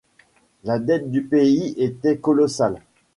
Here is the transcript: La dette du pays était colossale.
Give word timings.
La 0.63 0.79
dette 0.79 1.11
du 1.11 1.21
pays 1.25 1.75
était 1.77 2.17
colossale. 2.17 2.81